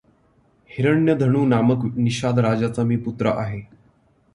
हिरण्यधनु 0.69 1.45
नामक 1.45 1.85
निषाद 1.95 2.39
राजाचा 2.39 2.83
मी 2.83 2.97
पुत्र 2.97 3.33
आहे. 3.37 3.61